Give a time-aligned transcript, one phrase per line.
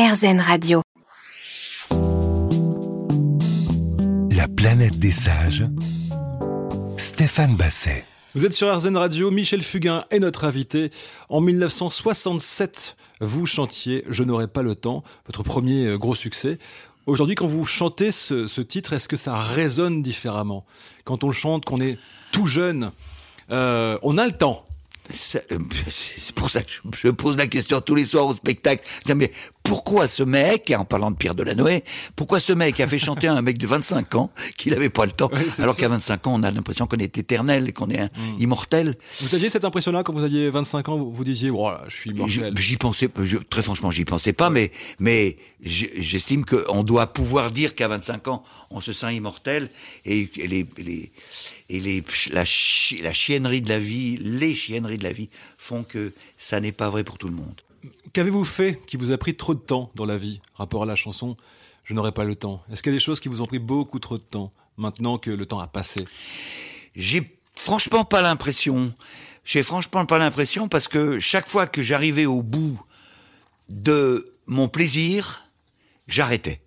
[0.00, 0.80] RZN Radio.
[4.34, 5.66] La planète des sages.
[6.96, 8.06] Stéphane Basset.
[8.34, 10.90] Vous êtes sur RZN Radio, Michel Fugain est notre invité.
[11.28, 16.58] En 1967, vous chantiez Je n'aurai pas le temps, votre premier euh, gros succès.
[17.04, 20.64] Aujourd'hui, quand vous chantez ce, titre, est-ce que ça résonne différemment?
[21.04, 21.98] Quand on le chante, qu'on est
[22.32, 22.90] tout jeune,
[23.50, 24.64] euh, on a le temps.
[25.34, 25.58] Euh,
[25.90, 28.84] c'est pour ça que je, pose la question tous les soirs au spectacle.
[29.14, 29.32] mais
[29.70, 31.84] pourquoi ce mec, en parlant de Pierre Delanoë,
[32.16, 35.12] pourquoi ce mec a fait chanter un mec de 25 ans qu'il n'avait pas le
[35.12, 38.40] temps, alors qu'à 25 ans, on a l'impression qu'on est éternel et qu'on est hmm.
[38.40, 38.96] immortel.
[39.20, 42.10] Vous aviez cette impression-là quand vous aviez 25 ans, vous, vous disiez, voilà, je suis
[42.10, 42.52] immortel.
[42.58, 43.08] J'y pensais,
[43.48, 48.42] très franchement, j'y pensais pas, mais mais j'estime qu'on doit pouvoir dire qu'à 25 ans,
[48.70, 49.70] on se sent immortel
[50.04, 51.12] et, les, les
[51.68, 52.02] et les,
[52.32, 52.42] la,
[53.02, 56.88] la chiennerie de la vie, les chienneries de la vie font que ça n'est pas
[56.88, 57.60] vrai pour tout le monde.
[58.12, 60.96] Qu'avez-vous fait qui vous a pris trop de temps dans la vie, rapport à la
[60.96, 61.36] chanson
[61.84, 62.62] Je n'aurai pas le temps.
[62.70, 65.18] Est-ce qu'il y a des choses qui vous ont pris beaucoup trop de temps, maintenant
[65.18, 66.04] que le temps a passé?
[66.94, 68.92] J'ai franchement pas l'impression.
[69.44, 72.80] J'ai franchement pas l'impression parce que chaque fois que j'arrivais au bout
[73.68, 75.48] de mon plaisir,
[76.06, 76.60] j'arrêtais.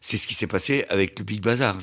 [0.00, 1.78] C'est ce qui s'est passé avec le Big Bazar.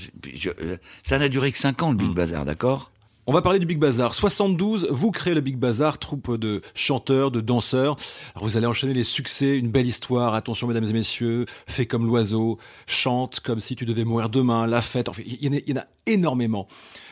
[1.04, 2.14] Ça n'a duré que 5 ans, le Big hmm.
[2.14, 2.92] Bazar, d'accord?
[3.32, 4.14] On va parler du Big Bazar.
[4.14, 7.96] 72, vous créez le Big Bazar, troupe de chanteurs, de danseurs.
[8.36, 10.34] Vous allez enchaîner les succès, une belle histoire.
[10.34, 12.58] Attention, mesdames et messieurs, fais comme l'oiseau,
[12.88, 15.08] chante comme si tu devais mourir demain, la fête.
[15.08, 16.68] Enfin, il y, en a, énormément.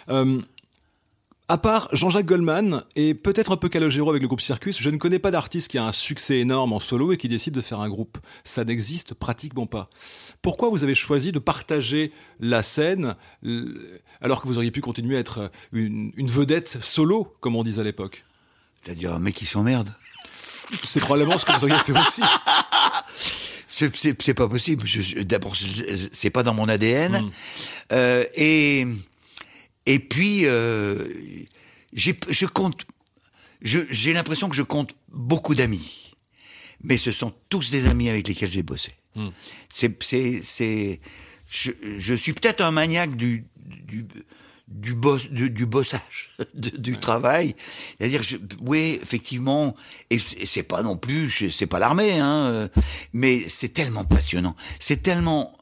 [0.09, 0.41] Euh,
[1.49, 4.97] à part Jean-Jacques Goldman et peut-être un peu Calogero avec le groupe Circus, je ne
[4.97, 7.79] connais pas d'artiste qui a un succès énorme en solo et qui décide de faire
[7.79, 8.19] un groupe.
[8.43, 9.89] Ça n'existe pratiquement pas.
[10.43, 13.15] Pourquoi vous avez choisi de partager la scène
[14.21, 17.83] alors que vous auriez pu continuer à être une, vedette solo, comme on disait à
[17.83, 18.23] l'époque?
[18.83, 19.91] C'est-à-dire un mec qui s'emmerde
[20.83, 22.21] C'est probablement ce que vous auriez fait aussi.
[23.67, 24.85] C'est pas possible.
[25.23, 25.55] D'abord,
[26.11, 27.21] c'est pas dans mon ADN.
[27.21, 27.29] Hmm.
[27.93, 28.85] Euh, et
[29.89, 31.03] et puis, euh,
[31.93, 32.85] je compte,
[33.63, 36.13] j'ai l'impression que je compte beaucoup d'amis.
[36.83, 38.93] Mais ce sont tous des amis avec lesquels j'ai bossé.
[39.15, 39.29] Hmm.
[39.73, 39.97] C'est,
[40.43, 40.99] c'est,
[41.49, 44.05] je, je, suis peut-être un maniaque du, du,
[44.67, 47.55] du, boss, du, du bossage, du travail.
[47.97, 48.21] C'est-à-dire,
[48.61, 49.75] oui, effectivement,
[50.11, 52.67] et c'est pas non plus, c'est pas l'armée, hein, euh,
[53.11, 55.58] mais c'est tellement passionnant, c'est tellement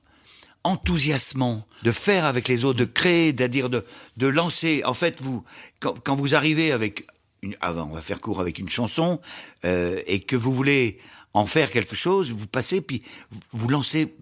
[0.67, 3.85] enthousiasmant de faire avec les autres, de créer, c'est-à-dire de,
[4.17, 4.83] de lancer.
[4.85, 5.43] En fait, vous,
[5.79, 7.07] quand, vous arrivez avec
[7.41, 9.21] une, avant, ah, on va faire court avec une chanson,
[9.65, 10.99] euh, et que vous voulez
[11.33, 13.03] en faire quelque chose, vous passez, puis
[13.51, 14.15] vous lancez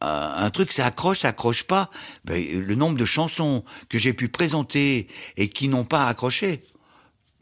[0.00, 1.90] un, truc, ça accroche, ça accroche pas.
[2.24, 6.64] Ben, le nombre de chansons que j'ai pu présenter et qui n'ont pas accroché,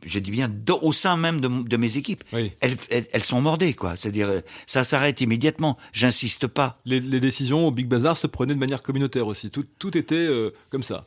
[0.05, 2.25] je dis bien au sein même de, mes équipes,
[2.61, 3.97] elles, sont mordées, quoi.
[3.97, 4.29] C'est-à-dire,
[4.67, 5.77] ça s'arrête immédiatement.
[5.93, 6.81] J'insiste pas.
[6.85, 9.51] Les, décisions au Big Bazar se prenaient de manière communautaire aussi.
[9.51, 11.07] Tout, tout était euh, comme ça.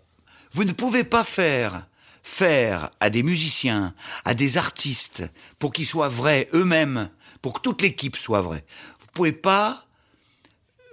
[0.51, 1.87] Vous ne pouvez pas faire
[2.23, 3.93] faire à des musiciens,
[4.25, 5.23] à des artistes,
[5.57, 7.09] pour qu'ils soient vrais eux-mêmes,
[7.41, 8.63] pour que toute l'équipe soit vraie.
[8.99, 9.85] Vous pouvez pas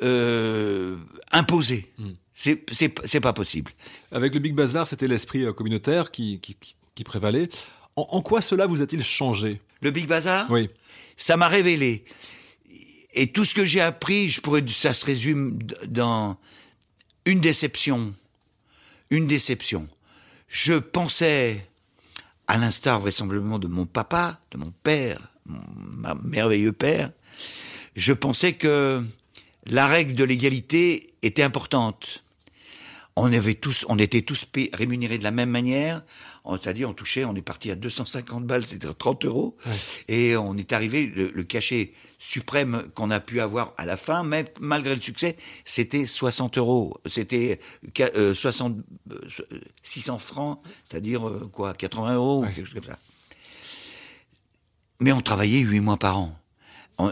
[0.03, 0.97] euh,
[1.33, 1.91] imposer.
[1.99, 2.13] Hmm.
[2.33, 3.73] C'est pas possible.
[4.13, 6.57] Avec le Big Bazar, c'était l'esprit euh, communautaire qui, qui,
[6.95, 7.49] qui prévalait.
[7.99, 9.61] En, quoi cela vous a-t-il changé?
[9.83, 10.51] Le Big Bazar?
[10.51, 10.71] Oui.
[11.17, 12.05] Ça m'a révélé.
[13.13, 16.37] Et tout ce que j'ai appris, je pourrais, ça se résume dans
[17.25, 18.15] une déception.
[19.11, 19.89] Une déception.
[20.49, 21.67] Je pensais,
[22.47, 25.61] à l'instar vraisemblablement de mon papa, de mon père, mon
[26.23, 27.11] merveilleux père,
[27.97, 29.03] je pensais que
[29.67, 32.23] la règle de l'égalité était importante
[33.21, 36.03] on avait tous, on était tous rémunérés de la même manière.
[36.51, 39.57] C'est-à-dire, on touchait, on est parti à 250 balles, c'est-à-dire 30 euros.
[40.09, 44.47] Et on est arrivé, le, cachet suprême qu'on a pu avoir à la fin, même
[44.61, 46.97] malgré le succès, c'était 60 euros.
[47.07, 47.61] C'était
[48.35, 48.77] 60,
[49.13, 49.21] euh,
[49.83, 52.99] 600 euh, francs, c'est-à-dire euh, quoi, 80 euros, quelque chose comme ça.
[55.01, 56.39] Mais on travaillait 8 mois par an.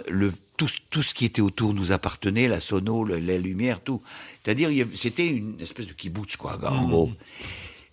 [0.08, 4.02] le tout, tout, ce qui était autour nous appartenait, la sono, la lumière, tout.
[4.42, 6.90] C'est-à-dire, c'était une espèce de kibbutz, quoi, en mmh.
[6.90, 7.12] gros.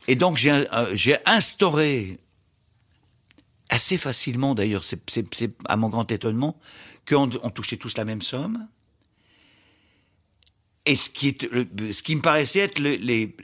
[0.08, 2.20] Et donc, j'ai instauré,
[3.70, 6.60] assez facilement d'ailleurs, c'est à mon grand étonnement,
[7.08, 8.68] qu'on on touchait tous la même somme.
[10.86, 11.44] Et ce qui, est,
[11.94, 13.36] ce qui me paraissait être les,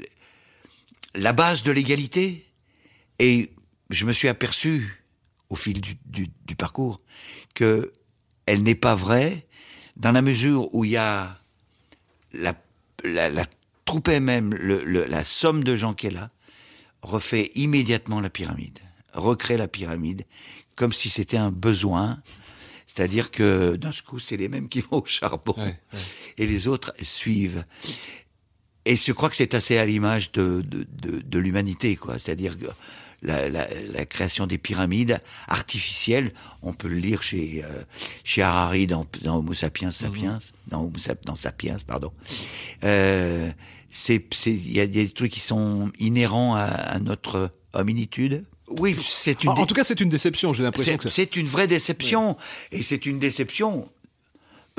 [1.15, 2.45] la base de l'égalité.
[3.19, 3.51] Et
[3.89, 5.04] je me suis aperçu,
[5.50, 7.01] au fil du, du, du parcours,
[7.54, 7.94] que
[8.50, 9.46] elle n'est pas vraie
[9.96, 11.40] dans la mesure où il y a
[12.34, 12.56] la,
[13.04, 13.46] la,
[13.86, 16.31] troupe elle-même, la somme de gens qui est là,
[17.04, 18.80] refait immédiatement la pyramide,
[19.13, 20.25] recrée la pyramide,
[20.75, 22.24] comme si c'était un besoin.
[22.88, 25.56] C'est-à-dire que d'un coup, c'est les mêmes qui vont au charbon
[26.38, 27.66] et les autres suivent.
[28.86, 32.18] Et je crois que c'est assez à l'image de, de, de, de l'humanité, quoi.
[32.18, 32.66] C'est-à-dire que
[33.21, 37.83] la, la, la, création des pyramides artificielles, on peut le lire chez, euh,
[38.24, 40.39] chez Harari dans, dans Homo sapiens sapiens, mhm.
[40.68, 40.94] dans, Homo,
[41.25, 42.12] dans Sapiens, pardon.
[42.83, 43.50] Euh,
[43.89, 48.45] c'est, il y a des trucs qui sont inhérents à, à notre hominitude.
[48.77, 49.50] Oui, c'est une.
[49.50, 50.54] En, en, tout cas, c'est une déception.
[50.54, 52.38] J'ai l'impression que c'est une vraie déception,
[52.72, 53.89] et c'est une déception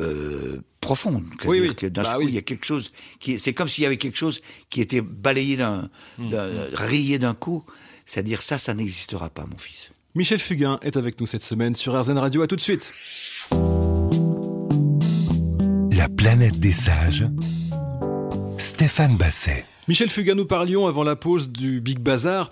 [0.01, 1.25] euh, profonde.
[1.45, 1.91] Oui, oui.
[1.91, 4.17] D'un bah coup, il y a quelque chose qui, c'est comme s'il y avait quelque
[4.17, 4.41] chose
[4.71, 6.35] qui était balayé d'un, mmh.
[6.73, 7.65] rayé d'un coup.
[8.11, 9.93] C'est-à-dire ça, ça n'existera pas, mon fils.
[10.17, 12.43] Michel Fugain est avec nous cette semaine sur RZN Radio.
[12.43, 12.93] À tout de suite.
[15.97, 17.25] La planète des sages.
[18.59, 19.65] Stéphane Basset.
[19.87, 22.51] Michel Fugain, nous parlions avant la pause du Big Bazar.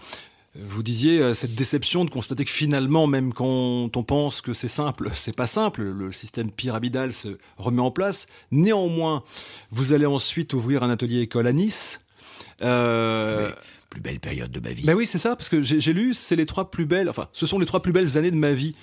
[0.55, 4.69] Vous disiez euh, cette déception de constater que finalement, même quand on pense que c'est
[4.69, 5.82] simple, c'est pas simple.
[5.82, 8.28] Le système pyramidal se remet en place.
[8.52, 9.25] Néanmoins,
[9.72, 12.00] vous allez ensuite ouvrir un atelier école à Nice.
[12.62, 13.50] Euh...
[13.99, 14.85] Plus belle période de ma vie.
[14.85, 17.47] Ben oui, c'est ça, parce que j'ai lu, c'est les trois plus belles, enfin, ce
[17.47, 18.75] sont les trois plus belles années de ma vie.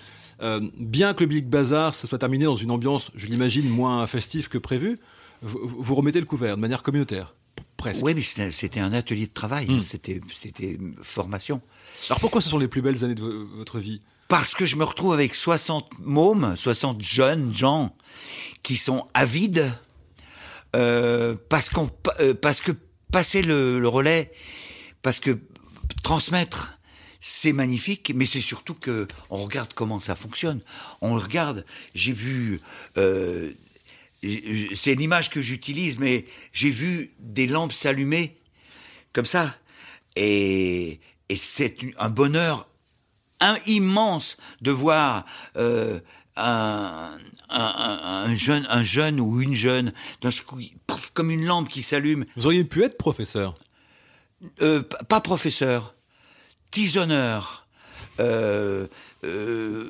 [0.42, 4.06] Euh, bien que le Big Bazar se soit terminé dans une ambiance, je l'imagine, moins
[4.08, 4.98] festive que prévu,
[5.42, 7.34] vous, vous remettez le couvert de manière communautaire.
[8.02, 9.82] Oui, mais c'était un atelier de travail, hmm.
[9.82, 11.60] c'était c'était formation.
[12.10, 14.00] Alors pourquoi ce sont les plus belles années de votre vie?
[14.28, 17.96] Parce que je me retrouve avec 60 mômes, 60 jeunes gens
[18.64, 19.72] qui sont avides,
[20.76, 22.72] euh, parce, qu'on, euh, parce que
[23.12, 24.32] passer le, le, relais,
[25.06, 25.38] parce que
[26.04, 26.80] transmettre,
[27.20, 30.62] c'est magnifique, mais c'est surtout que on regarde comment ça fonctionne.
[31.00, 31.64] On regarde,
[31.94, 32.60] j'ai vu
[32.98, 33.52] euh,
[34.76, 38.36] c'est l'image que j'utilise, mais j'ai vu des lampes s'allumer
[39.14, 39.56] comme ça.
[40.16, 41.00] Et,
[41.38, 42.68] c'est un bonheur
[43.68, 45.24] immense de voir
[45.56, 46.00] euh,
[46.36, 47.16] un,
[48.34, 49.94] jeune, un jeune ou une jeune,
[51.14, 52.26] comme une lampe qui s'allume.
[52.36, 53.56] Vous auriez pu être professeur
[54.62, 55.96] euh, Pas professeur,
[56.72, 57.68] tisonneur,
[58.20, 58.88] euh,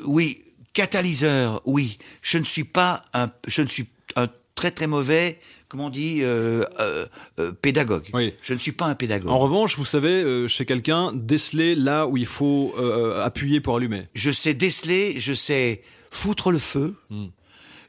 [0.05, 0.43] oui,
[0.73, 1.97] catalyseur, oui.
[2.21, 6.19] Je ne suis pas un, je ne suis un très très mauvais, comment on dit,
[6.21, 7.05] euh, euh,
[7.39, 8.05] euh, pédagogue.
[8.13, 8.33] Oui.
[8.41, 9.29] Je ne suis pas un pédagogue.
[9.29, 12.75] En revanche, vous savez, chez quelqu'un, déceler là où il faut
[13.21, 14.07] appuyer pour allumer.
[14.13, 15.81] Je sais déceler, je sais
[16.11, 17.25] foutre le feu, hmm.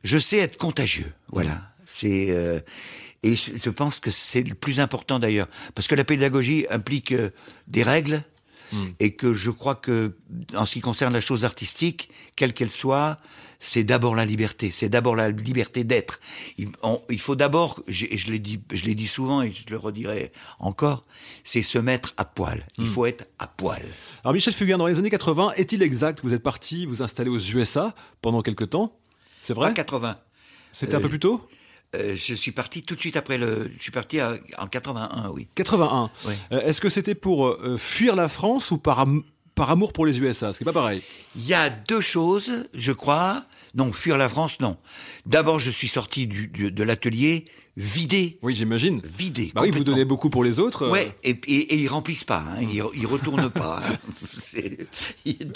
[0.03, 1.13] je sais être contagieux.
[1.29, 1.63] Voilà.
[1.87, 2.62] C'est
[3.23, 7.15] et je pense que c'est le plus important d'ailleurs, parce que la pédagogie implique
[7.67, 8.23] des règles.
[8.73, 8.87] Hmm.
[8.99, 10.17] Et que je crois que,
[10.56, 13.21] en ce qui concerne la chose artistique, quelle qu'elle soit,
[13.61, 16.19] c'est d'abord la liberté, c'est d'abord la liberté d'être.
[16.59, 16.71] Il,
[17.09, 20.32] il, faut d'abord, et je l'ai dit, je l'ai dit souvent et je le redirai
[20.59, 21.05] encore,
[21.44, 22.67] c'est se mettre à poil.
[22.79, 22.89] Il hmm.
[22.89, 23.85] faut être à poil.
[24.25, 26.21] Alors Michel Fugain, dans les années 80, est-il exact?
[26.21, 28.99] Que vous êtes parti vous installer aux USA pendant quelque temps?
[29.43, 29.69] C'est vrai?
[29.69, 30.19] Pas 80.
[30.73, 31.49] C'était un peu plus tôt?
[31.94, 33.71] Euh, je suis parti tout de suite après le.
[33.77, 35.47] Je suis parti en 81, oui.
[35.55, 36.11] 81.
[36.27, 36.35] Oui.
[36.53, 39.06] Euh, est-ce que c'était pour euh, fuir la France ou par
[39.56, 41.03] par amour pour les USA, ce qui n'est pas pareil.
[41.35, 43.43] Il y a deux choses, je crois.
[43.76, 44.78] Non, fuir la France, non.
[45.26, 47.44] D'abord, je suis sorti du, de l'atelier
[47.76, 48.38] vidé.
[48.40, 49.02] Oui, j'imagine.
[49.05, 49.52] Vidé.
[49.55, 50.84] Bah oui, vous donnez beaucoup pour les autres.
[50.84, 50.90] Euh.
[50.90, 52.62] Ouais, et, et, et ils remplissent pas, hein.
[52.62, 53.82] ils, ils retournent pas.
[53.87, 53.96] Hein.
[55.26, 55.52] Ils,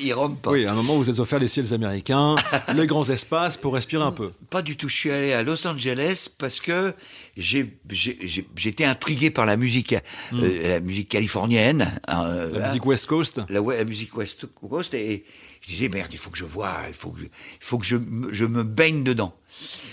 [0.00, 0.52] ils rentrent pas.
[0.52, 2.36] Oui, à un moment, vous êtes offert les ciels américains,
[2.74, 4.30] les grands espaces pour respirer un peu.
[4.48, 4.88] Pas du tout.
[4.88, 6.94] Je suis allé à Los Angeles parce que
[7.36, 9.94] j'étais intrigué par la musique,
[10.32, 10.40] hmm.
[10.40, 11.92] euh, la musique californienne.
[12.08, 13.40] Hein, la musique West Coast.
[13.48, 15.24] La, la musique West Coast et
[15.60, 17.28] je disais merde, il faut que je vois, il faut que, il
[17.60, 17.96] faut que je,
[18.30, 19.34] je me baigne dedans.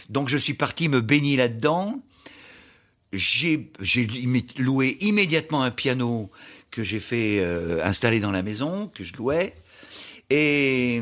[0.09, 2.01] Donc je suis parti me baigner là-dedans.
[3.13, 3.71] J'ai
[4.57, 6.29] loué immédiatement un piano
[6.71, 9.55] que j'ai fait euh, installer dans la maison, que je louais,
[10.29, 11.01] et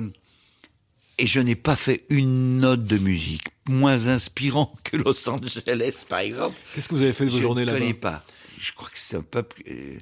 [1.17, 6.19] et je n'ai pas fait une note de musique moins inspirant que Los Angeles, par
[6.19, 6.55] exemple.
[6.73, 7.77] Qu'est-ce que vous avez fait de vos journées là-bas?
[7.77, 8.19] Je ne connais pas.
[8.59, 9.61] Je crois que c'est un peuple.
[9.67, 9.97] Euh,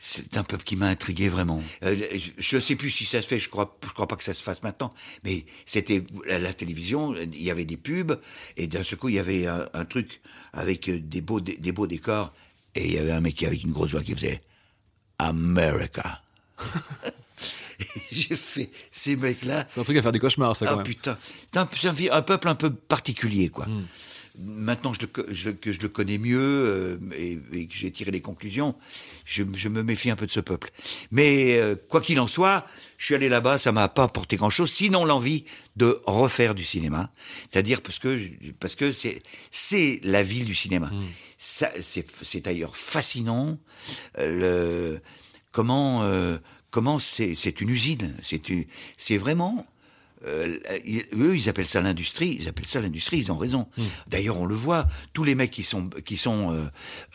[0.00, 1.60] c'est un peuple qui m'a intrigué vraiment.
[1.82, 1.96] Euh,
[2.38, 4.32] je ne sais plus si ça se fait, je crois, je crois pas que ça
[4.32, 4.90] se fasse maintenant,
[5.24, 8.18] mais c'était la, la, télévision, il y avait des pubs,
[8.56, 10.20] et d'un seul coup, il y avait un, un truc
[10.52, 12.32] avec des beaux, des, des, beaux décors,
[12.76, 14.40] et il y avait un mec avec une grosse voix qui faisait
[15.18, 16.22] America.
[18.12, 19.64] J'ai fait ces mecs-là.
[19.68, 20.84] C'est un truc à faire des cauchemars, ça, quand ah, même.
[20.84, 21.18] putain.
[21.52, 23.66] C'est un, un, peuple un peu particulier, quoi.
[23.66, 23.84] Mm
[24.40, 28.10] maintenant je le, je, que je le connais mieux euh, et, et, que j'ai tiré
[28.10, 28.74] les conclusions,
[29.24, 30.70] je, je, me méfie un peu de ce peuple.
[31.10, 32.66] Mais euh, quoi qu'il en soit,
[32.96, 35.44] je suis allé là-bas, ça m'a pas apporté grand-chose, sinon l'envie
[35.76, 37.10] de refaire du cinéma,
[37.50, 38.20] c'est-à-dire parce que
[38.60, 40.86] parce que c'est c'est la ville du cinéma.
[40.86, 41.02] Mmh.
[41.38, 43.58] Ça c'est c'est d'ailleurs fascinant
[44.18, 45.00] euh, le
[45.52, 46.04] comment
[46.70, 48.40] comment c'est c'est une usine, c'est
[48.96, 49.66] c'est vraiment
[50.26, 50.58] euh,
[51.16, 52.36] eux, ils appellent ça l'industrie.
[52.40, 53.18] Ils appellent ça l'industrie.
[53.18, 53.68] Ils ont raison.
[53.76, 53.82] Hmm.
[54.08, 54.86] D'ailleurs, on le voit.
[55.12, 56.64] Tous les mecs qui sont qui sont euh,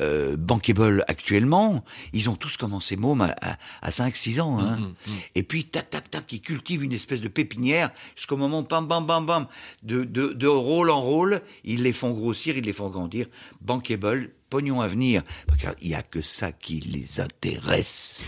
[0.02, 1.84] euh, bankable actuellement,
[2.14, 4.60] ils ont tous commencé môme à, à, 5-6 ans.
[4.60, 4.78] Hein.
[4.78, 8.62] Hmm, hmm, Et puis tac tac tac, ils cultivent une espèce de pépinière jusqu'au moment
[8.62, 9.48] bam bam bam bam
[9.84, 13.28] de, de de rôle en rôle, ils les font grossir, ils les font grandir.
[13.62, 15.24] Bankable, pognon à venir.
[15.48, 18.22] Parce qu'il y a que ça qui les intéresse.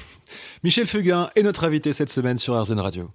[0.63, 3.11] Michel Fugain est notre invité cette semaine sur RZN Radio.